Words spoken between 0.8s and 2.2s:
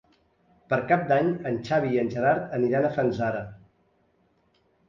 Cap d'Any en Xavi i en